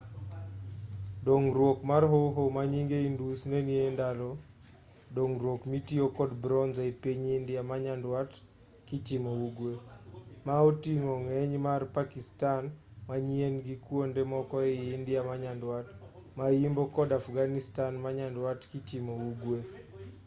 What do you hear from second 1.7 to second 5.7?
mar hoho manyinge indus nenie endalo dongruok